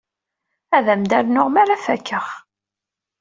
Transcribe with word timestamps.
Ad 0.75 0.85
am-d-aruɣ 0.93 1.47
mi 1.49 1.59
ara 1.61 1.83
fakeɣ. 1.85 2.25